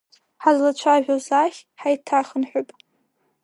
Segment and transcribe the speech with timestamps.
[0.43, 2.69] Ҳазлацәажәоз ахь ҳаиҭахынҳәып!